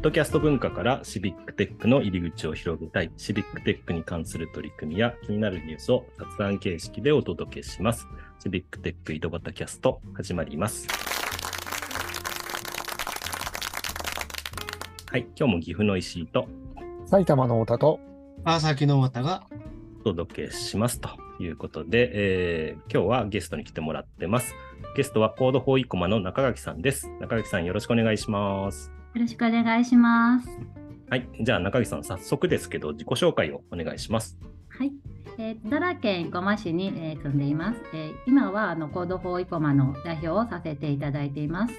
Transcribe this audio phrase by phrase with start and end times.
[0.00, 8.08] ッドキャスト文化からシビックテックの入り口を広げたい、シビックテックに関する取り組みや気になるニュースを雑談形式でお届けします。
[8.42, 10.88] シビックテック井戸端キャスト始まります。
[15.10, 16.48] はい、今日も岐阜の石井と
[17.04, 18.00] 埼玉の太田と
[18.42, 19.46] 川崎の太田が
[20.00, 24.54] お届けしますということで、えー今日はゲストに来てもらってます。
[24.96, 27.06] ゲストは Code for Ikoma の中垣さんです。
[27.20, 28.99] 中垣さんよろしくお願いします。
[29.14, 30.48] よろしくお願いします。
[31.08, 34.38] はい、じゃあ中垣さん早速ですけど自己紹介をお願いします。
[34.68, 34.92] はい。
[35.38, 37.80] えー、奈良県生駒市に、えー住んでいます。
[37.92, 41.74] えー今はあの Code for Ikoma の代表をさせていただいています。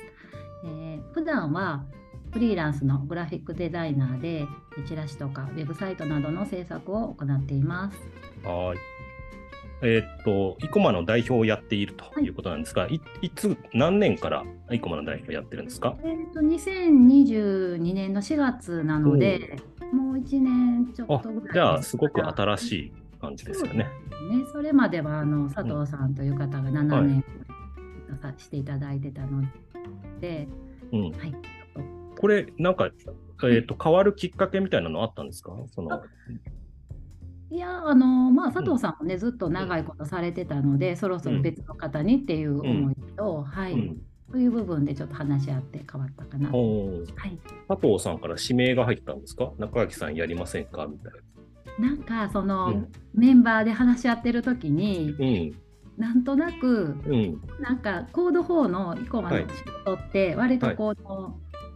[0.66, 1.86] えー普段は
[2.34, 4.46] フリーランスのグラフィックデザイナーで
[4.88, 7.98] チラシとかウェブサイトなどの制作を行っています。
[8.46, 8.78] はい。
[9.84, 12.30] えーっと、イコマの代表をやっているとい。
[12.30, 15.98] うことなんですが、いいつ、何年からイコマの代表やってるんですか？
[16.04, 19.58] えー、と2022年の4月なので、
[19.92, 23.80] もう1年ちょあっとぐらいじゃあ、すごくい新しい感じですよね。
[23.86, 23.90] ね、
[24.52, 27.26] それまではあの佐藤さんという方が7年
[28.22, 29.42] さしていただいてたの
[30.20, 30.48] で、
[30.92, 31.02] うん。
[31.12, 31.34] はい、
[32.20, 32.92] これ、なんか、
[33.44, 35.54] えーっと、変わるきっかけみたいなのあったんですか？
[35.74, 36.04] その、
[37.52, 44.02] いやあのまあ佐藤さんもね、ずっと長いことされてたので、そろそろ別の方にっていう思いと、はい、うん。
[44.32, 46.50] という部分でちょっと話し合って変わったかな。
[46.50, 46.56] は
[47.28, 49.52] い、佐藤さんから指名が入ったんですか？
[49.58, 50.88] 中垣さんやりませんか？
[50.88, 51.12] みたい
[51.80, 51.92] な。
[51.92, 52.92] んかその、うん。
[53.14, 55.26] メンバーで話し合ってる時にな。
[55.26, 55.56] うん。
[55.98, 57.42] なんとなくうん。
[57.60, 59.46] なんかコード4のイコマの仕
[59.86, 60.98] 事って割とこう、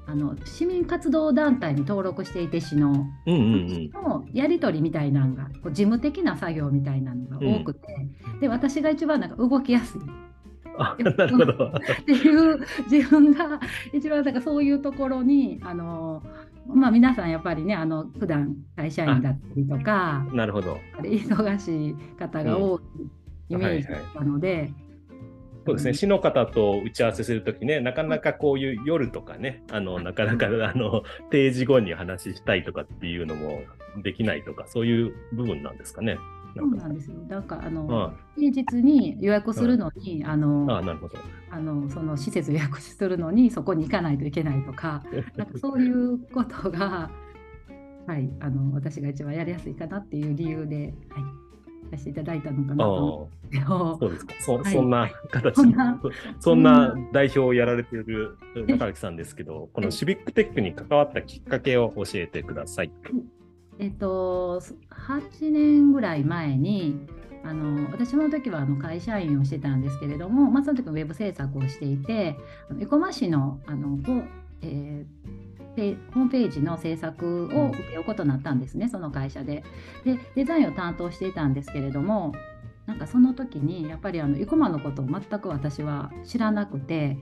[0.08, 3.08] あの市民活動団体に登録していて市の。
[3.26, 3.90] うんうんうん。
[3.92, 7.88] のやり取りみたいなのがこう事務的な作業みたいなのが多くて、
[8.40, 10.02] で私が一番なんか動きやすい
[10.78, 11.66] あ、なるほど。
[12.02, 13.60] っていう自分が
[13.94, 16.22] 一番なんかそういうところにあの、
[16.68, 20.78] まあ、皆さんやっぱりねあの普段会社員だったりとかなるほど。
[21.02, 22.82] 忙しい方が多い
[23.50, 24.72] イメージだったので。
[25.66, 33.62] そうですね、市の方と打ち合わせするときね、なかなかこういう夜とかね、あのなかなかあの定時後に話したいとかっていうのも
[34.04, 36.20] できないとか、そういう部分なんですかね。
[36.56, 37.16] そうなんですよ。
[37.28, 41.18] なんかあの、あ平日に予約するのに、あのああなるほど。
[41.50, 45.04] あのその施設予約するのに そこに行かないといけないとか、
[45.36, 47.10] なんかそういうことが、
[48.08, 51.24] はい、あの私が一番やりやすいかなっていう理由で、はい、
[51.92, 54.34] させていただいたのかなと思そうですか。
[54.40, 54.74] そ,、はい。
[54.74, 55.56] そんな形。
[56.40, 56.96] そんな。
[57.12, 58.38] 代表をやられている
[58.68, 62.92] 中垣さんですけど、このシビックテックに関わったきっかけを教えてください。
[63.80, 67.08] えっと、8年ぐらい前に
[67.44, 72.38] あの私その時はあの会社員をしてたんですけれども、まあ、その時ウェブ制作をしていて
[72.70, 74.00] 生駒市のあの、
[74.62, 75.45] えーペ
[76.14, 79.64] ホームページの制作を請け負うことになったんですね、その会社で。
[80.04, 82.34] でデザインを担当していたんですけれども
[82.86, 87.18] なんかその時にやっぱりあの生駒のことを全く私は知らなくて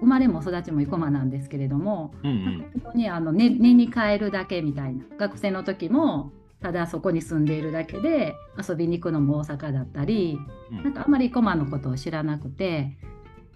[0.00, 2.70] 生まれも育ちも生駒なんですけれども、うんうん。
[2.82, 10.38] 本当にあの寝寝に帰るだけみたいな学生の時もただそこに住んでいるだけで遊びに行くのも大阪だったり
[10.70, 12.96] うんなんかあんまり駒のことを知らなくて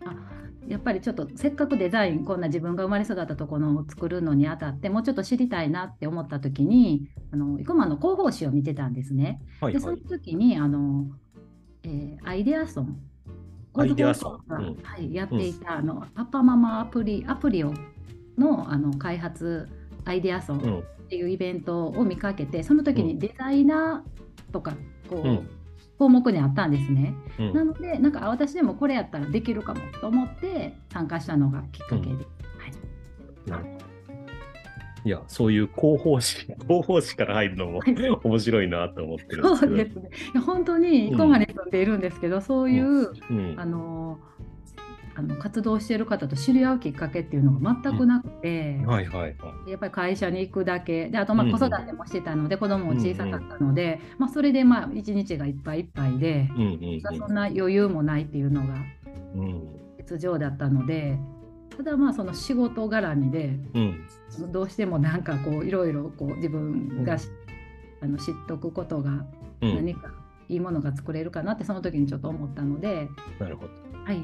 [0.05, 0.15] あ
[0.71, 9.43] やっぱりちょっとせっかくデザインこんな自分が生まれ育ったところを作るのにあたってもうちょっと知りたいなって思った時にあの生駒の広報誌を見てたんですね。
[9.61, 10.01] はいはでそのい。
[10.03, 11.07] 時にあの、
[11.83, 13.01] えーアイデアソン
[13.75, 17.75] アイデアソンがうんはい、やっていた、あのパパママアプリアプリを
[18.39, 19.69] のあの開発
[20.05, 24.75] アイデアソンうんっていうイベントを見かけてその時うんにデザイナーとか
[25.09, 25.51] こう、うん
[26.01, 27.15] 項目にあったんですね。
[27.39, 27.53] うん。
[27.53, 33.53] なのでなんかあ私でもこれやったらできるかもと思って参加したのがきっかけで、うん。
[33.53, 33.63] はい、
[35.05, 37.95] いや、そういう広報誌、 広報誌から入るのもはい。
[38.25, 39.67] 面白いなと思ってるんですけど。
[39.67, 40.11] そうですね。
[40.41, 43.55] 本当に生駒に住んでいるんですけど、そういう、うん。
[43.59, 44.21] あの
[45.21, 49.71] あの活動している方と知り合うきっかけっていうのが全くなくて、はいはいはい。
[49.71, 51.11] やっぱり会社に行くだけ。
[51.11, 51.53] であとまあうん。
[51.53, 58.75] うん子育てもしてたので、子供も小さかったので、まあ、それでまあ一日がいっぱいいっぱいで、うんうんそんな余裕もないっていうのが
[59.35, 59.41] うん。
[59.41, 61.17] うん実情だったので
[61.77, 64.09] ただまあその仕事絡みでうん。
[64.51, 67.29] どうしてもなんかこういろいろこう自分がし、
[68.01, 69.27] あの知っとくことが
[69.61, 69.75] うん。
[69.77, 70.11] 何か
[70.49, 73.09] いいものが作れるかなってその時にちょっと思ったので、
[73.39, 73.91] なるほど。
[74.05, 74.21] はい、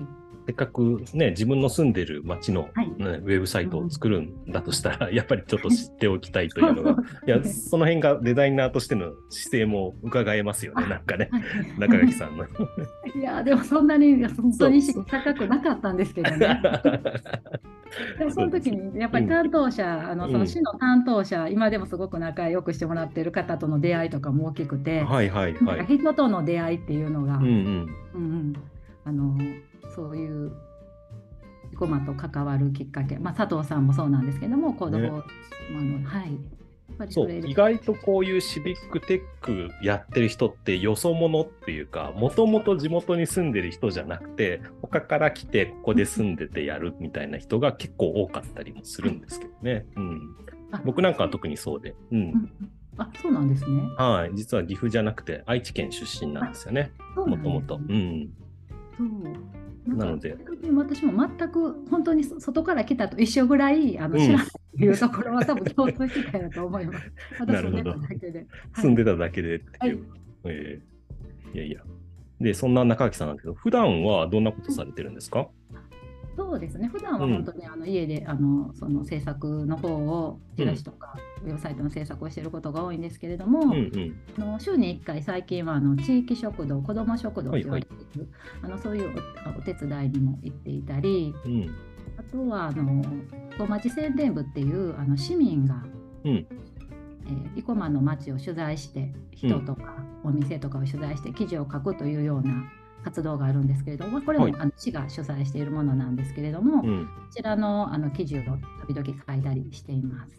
[0.46, 2.88] せっかくね、自分の住んでる町の、はい。
[2.88, 11.30] ねウェブサイトを作るんだとしたら、 やっぱりちょっと知っておきたいというのが、いや、その辺がデザイナーとしての姿勢も伺えますよね、なんかね、
[11.78, 12.44] 中垣さんの。
[12.44, 16.60] いやでもそんなに本当に意識高くなかったんですけどね。
[18.18, 25.86] でもその時にやっぱり担当者、あのその市の担当者、今でもすごく仲良くしてもらってる方との出会いとかも大きくて、はいはいはい。
[25.86, 27.48] 人との出会いっていうのが、うんうん。
[27.48, 28.54] うんうん
[29.96, 30.52] そういう
[31.72, 35.10] 生駒と関わるきっかけ、まあ、佐藤さんもそうなんですけども、行動ね。
[35.10, 36.38] を、あのはい。
[37.10, 50.36] そそう意外とこういうシビックテックやってる人ってよそ者っていうかもともと地元に住んでる人じゃなくて他から来てここで住んでてやるみたいな人が結構多かったりもするんですけどね、うん、
[50.72, 52.50] あ僕なんかは特にそうで、うん。
[52.98, 53.82] あそうなんですね。
[53.98, 56.92] はい、実は岐阜じゃなくて愛知県出身なんですよね。
[57.14, 57.76] もともと。
[57.76, 58.30] うん。
[58.96, 59.08] そう
[59.86, 60.36] なので
[60.74, 67.12] 私も全く本当にそ外から来たと一緒ぐらいあのうん知らないっていうところは多分共通してたよと思います。
[67.46, 68.46] なるほど私住んでただけで。
[68.74, 69.96] 住んでただけでっていう。
[70.42, 70.96] はいえー
[71.54, 71.80] いやいや。
[72.40, 75.48] で、そんな中垣さんなんですけど、普段はどんなことされてるんですか？
[76.36, 76.88] そうですね。
[76.88, 84.20] 普段はうん本当にあの家であのその制作の方をチラシとかウェブサイトの制作をしていることが多いんですけれども、うんうん。
[84.38, 88.28] あの週に1回最近はあの地域食堂子ども食堂と言われている、
[88.62, 89.14] あのそういう
[89.56, 91.74] おお手伝いにも行っていたりうん。
[92.18, 93.02] あとはあの
[93.58, 95.82] 小町宣伝部っていうあの市民が、
[96.24, 96.56] うんえー
[97.56, 102.70] 生駒の町を取材して人とかお店とかを取材して記事を書くというような
[103.06, 104.54] 活動があるんですけれどもこれも、はい。
[104.58, 107.08] あの市が主催しているものなんですけれども、こうん。
[107.30, 108.42] ちらのあの記事を
[108.88, 110.32] 時々書いたりしています。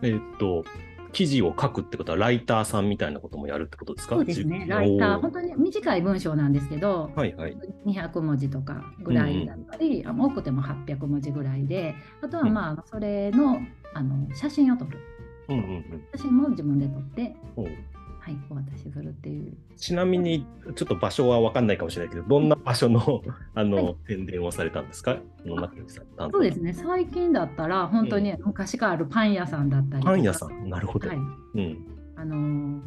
[0.00, 0.64] えーっと、
[1.12, 4.16] 記事を書くってことは、ライターさんみたいなこともやるってことですか？
[4.16, 4.62] そうですね。
[4.64, 7.56] じライターお本当に短い文章なんですけど、はいはい。
[7.86, 13.58] 200文字とかぐらいだったり、あ多くても800文字ぐらいであとはまあそれの
[13.92, 14.98] あの写真を撮る。
[15.50, 15.84] うんうんうん。
[16.16, 17.36] 写真も自分で撮って、
[18.24, 19.52] はい、お渡しするっていう。
[19.76, 23.22] ちなみに、ちょっと場所は分かんないかもしれないけど、どんな場所の
[23.54, 25.18] あの、はい宣伝をされたんですか？
[26.32, 30.70] そうですね最近だったら本当に昔からあるパン屋さんだったりとかパン屋さん。
[30.70, 31.06] なるほど。
[31.08, 31.86] はいうん。
[32.16, 32.80] あのー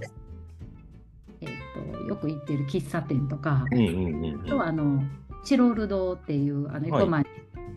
[1.42, 1.50] えっ
[1.94, 4.42] とよく行ってる喫茶店とか、うんうんうんうん。
[4.42, 5.04] あとはあの
[5.44, 7.26] チロル堂っていうあのはい生駒に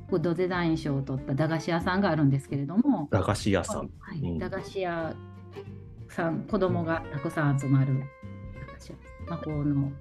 [0.09, 3.91] フードデザイン賞を取った駄菓子屋さんがあるんですけれども、駄菓子屋さん。
[3.99, 5.15] はいうん駄菓子屋
[6.13, 8.05] さん子供がたくさん集まる
[8.67, 8.97] 駄菓子屋
[9.29, 9.93] 魔法の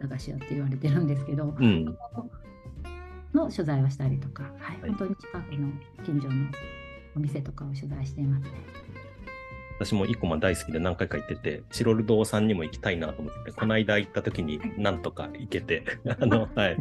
[0.00, 1.96] 駄菓子屋って言われてるんですけど、うん。
[3.34, 5.72] の取材をしたりとか、はいはい本当に近くの
[6.04, 6.46] 近所の
[7.16, 8.50] お店とかを取材していますね。
[9.78, 15.84] 私も生駒大好きで何回か行ってて、チロル堂さんにも行きたいなと思ってて、この間行った時になんとか行けて、
[16.20, 16.76] あの、はい。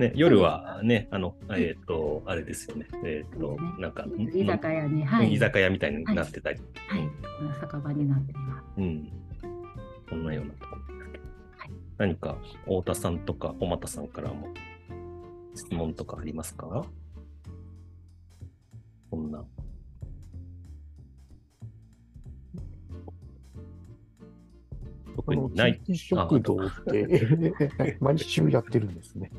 [0.00, 2.86] ね、夜はね、あの、えっ、と、あれですよね。
[3.04, 7.00] えっ、と、なんか、居酒屋に、はい、居酒屋みたいになってたり、はい、
[7.38, 8.64] この酒場になっています。
[8.78, 9.12] うん。
[10.08, 11.24] こんなようなところですけど
[11.58, 14.48] はい何か、太田さんとか、小俣さんからも
[15.54, 16.86] 質問とかありますか？
[19.10, 19.44] こんな。
[25.16, 25.80] 特にない。
[25.92, 29.30] 食堂って 毎週やってるんですね。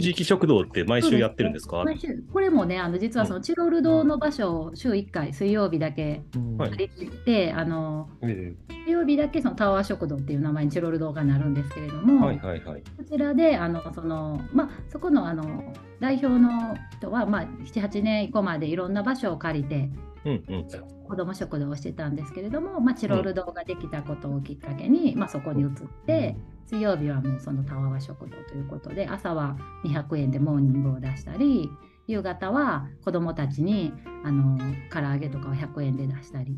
[0.00, 1.84] 地域食堂って毎週やってるんですか？
[1.84, 2.22] 毎週。
[2.32, 6.22] これもね、あの実はそのチロル堂の場所を週1回、水曜日だけ
[6.58, 7.08] 借りてい。
[7.08, 8.54] て、あのえ
[8.86, 12.82] 水曜日だけそのタワー食堂っていう名前にチロル堂がなるんですけれども、はいはいはい。
[12.96, 19.90] こちらであのその、まあ、そこのあの代表の人は、まあ、7、8年以降までいろんな場所を借りて、
[20.24, 20.68] うんうん。
[21.08, 25.70] 子ども食堂をしてたんですけれども、まあ、チロル堂ができたことをきっかけに、まあ、そこに移っ
[26.06, 26.36] て、
[26.66, 31.68] 水曜日はもうそのタワー食堂ということで朝は200円でモーニングを出したり
[32.06, 33.92] 夕方は子どもたちに
[34.24, 34.56] あの
[34.92, 36.56] 唐揚げとかを100円で出したり、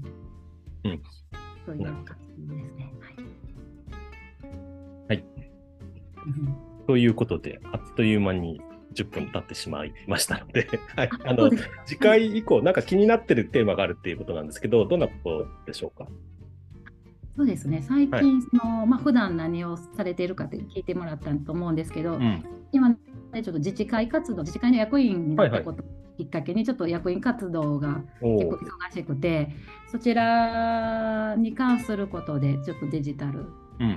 [0.84, 1.02] うん。
[1.64, 2.92] そういう活動ですね。
[5.08, 5.16] はい。
[5.18, 5.24] はい。
[6.26, 6.56] うん。
[6.86, 8.60] ということで、あっという間に
[8.92, 11.50] 10分経ってしまいましたので、 はい、あの
[11.84, 16.06] 次回以降、なんか気になってるテーマがあるっていうことなんですけど、どんなことでしょうか？
[17.36, 17.82] そうですね。
[17.82, 22.96] 最はい近その、まあ普段何をされているかって聞いてもらったと思うんですけど、うん、今ね
[23.34, 25.86] ちょっと自治会活動自治会の役員になったことを
[26.18, 29.48] きっかけにちょっと役員活動が結構忙しくて
[29.90, 33.46] そちらに関することでちょっとデジタル
[33.80, 33.96] うん。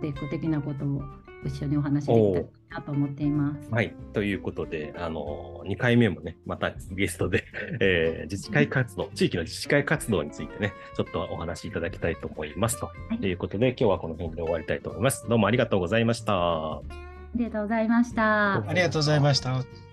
[0.00, 1.02] テック的なことを
[1.44, 2.44] 一緒にお話できたら
[2.80, 3.70] なと思っています。
[3.70, 3.94] はい。
[4.12, 7.44] ということで、あの、2回目もね、またゲストで、
[7.80, 12.78] えー自治会活動、地域の自治会活動についてね、ちょっとお話しいただきたいと思います。
[12.80, 12.90] と
[13.20, 15.28] いいうことで、今日はこの辺で終わりたいと思います。
[15.28, 16.34] どうもありがとうございました。
[16.34, 16.82] あ
[17.34, 18.54] りがとうございました。
[18.68, 19.87] ありがとうございました。